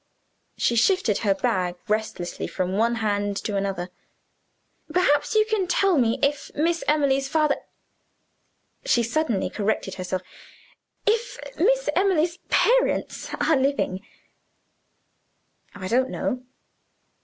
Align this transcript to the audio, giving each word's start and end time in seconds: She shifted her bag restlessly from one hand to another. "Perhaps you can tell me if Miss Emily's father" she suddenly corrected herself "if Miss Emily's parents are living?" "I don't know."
She 0.57 0.75
shifted 0.75 1.19
her 1.19 1.35
bag 1.35 1.75
restlessly 1.87 2.47
from 2.47 2.71
one 2.73 2.95
hand 3.05 3.37
to 3.43 3.55
another. 3.55 3.91
"Perhaps 4.91 5.35
you 5.35 5.45
can 5.45 5.67
tell 5.67 5.95
me 5.95 6.17
if 6.23 6.49
Miss 6.55 6.83
Emily's 6.87 7.27
father" 7.29 7.57
she 8.87 9.03
suddenly 9.03 9.47
corrected 9.47 9.93
herself 10.01 10.23
"if 11.05 11.37
Miss 11.55 11.87
Emily's 11.95 12.37
parents 12.49 13.29
are 13.41 13.55
living?" 13.55 13.99
"I 15.75 15.87
don't 15.87 16.09
know." 16.09 16.41